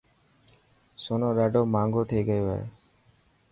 سونو 1.03 1.29
ڏاڌو 1.37 1.61
ماهنگو 1.73 2.01
ٿي 2.09 2.19
گيو 2.29 2.45
هي. 2.53 2.61